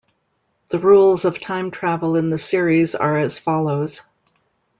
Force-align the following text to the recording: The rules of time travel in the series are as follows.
The 0.69 0.79
rules 0.79 1.25
of 1.25 1.39
time 1.39 1.69
travel 1.69 2.15
in 2.15 2.31
the 2.31 2.39
series 2.39 2.95
are 2.95 3.19
as 3.19 3.37
follows. 3.37 4.01